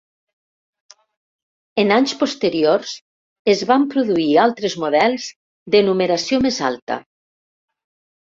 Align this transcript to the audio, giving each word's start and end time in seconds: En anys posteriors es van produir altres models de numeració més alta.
En 1.81 1.91
anys 1.97 2.13
posteriors 2.21 2.93
es 3.53 3.61
van 3.71 3.85
produir 3.91 4.25
altres 4.45 4.77
models 4.85 5.27
de 5.77 5.83
numeració 5.91 6.41
més 6.47 6.59
alta. 6.71 6.99